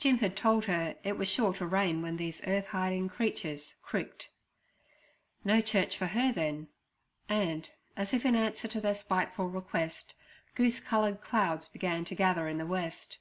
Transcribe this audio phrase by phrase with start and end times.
[0.00, 4.28] Jim had told her it was sure to rain when these earth hiding creatures 'cricked'
[5.44, 6.66] No church for her, then;
[7.28, 10.14] and, as if in answer to their spiteful request,
[10.56, 13.18] goose coloured clouds began to gather in the west.